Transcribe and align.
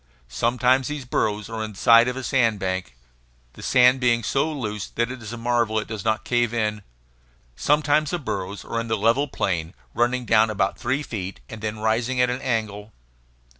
Sometimes 0.33 0.87
these 0.87 1.05
burrows 1.05 1.47
are 1.47 1.63
in 1.63 1.73
the 1.73 1.77
side 1.77 2.07
of 2.07 2.17
a 2.17 2.23
sand 2.23 2.57
bank, 2.57 2.95
the 3.53 3.61
sand 3.61 3.99
being 3.99 4.23
so 4.23 4.51
loose 4.51 4.87
that 4.87 5.11
it 5.11 5.21
is 5.21 5.31
a 5.31 5.37
marvel 5.37 5.75
that 5.75 5.83
it 5.83 5.87
does 5.89 6.03
not 6.03 6.23
cave 6.25 6.55
in. 6.55 6.81
Sometimes 7.55 8.09
the 8.09 8.17
burrows 8.17 8.65
are 8.65 8.79
in 8.79 8.87
the 8.87 8.97
level 8.97 9.27
plain, 9.27 9.75
running 9.93 10.25
down 10.25 10.49
about 10.49 10.75
three 10.79 11.03
feet, 11.03 11.39
and 11.49 11.61
then 11.61 11.77
rising 11.77 12.19
at 12.19 12.31
an 12.31 12.41
angle. 12.41 12.91